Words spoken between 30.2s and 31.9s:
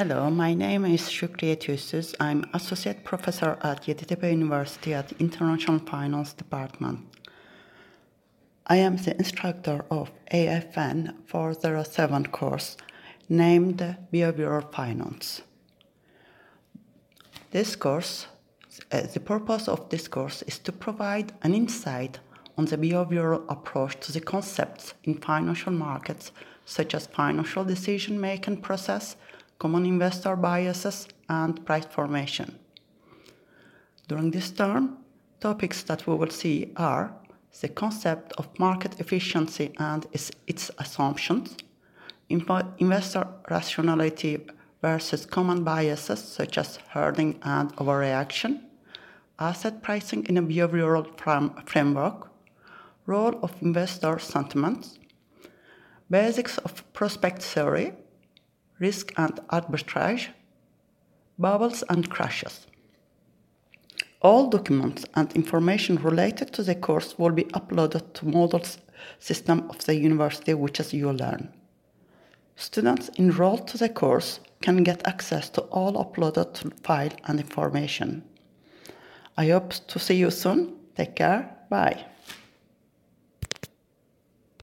biases, and price